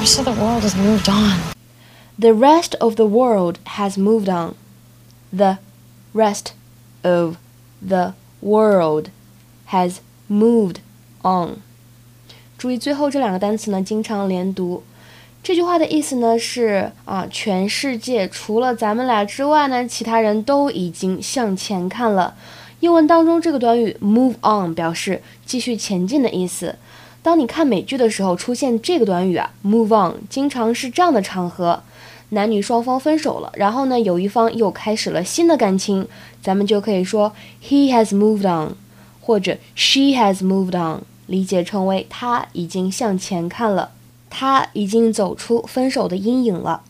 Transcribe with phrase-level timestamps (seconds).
[0.00, 1.38] rest of the world has moved on.
[2.18, 4.54] The rest of the world has moved on.
[5.30, 5.58] The
[6.14, 6.54] rest
[7.02, 7.36] of
[7.86, 9.10] the world
[9.68, 10.76] has moved
[11.22, 11.58] on.
[12.56, 14.82] 注意最后这两个单词呢，经常连读。
[15.42, 22.34] 这句话的意思呢是啊，全世界除了咱们俩之外呢，其他人都已经向前看了。
[22.80, 26.76] 英文当中这个短语 move on 表示继续前进的意思。
[27.22, 31.82] 当你看美剧的时候，出现这个短语啊，move on，经常是这样的场合：
[32.30, 36.08] 男女双方分手了，然后呢，有一方又开始了新的感情，
[36.42, 38.74] 咱们就可以说 he has moved on，
[39.20, 43.90] 或者 she has moved on，理解成为他已经向前看了，
[44.30, 46.82] 他已经走出分手的阴影了。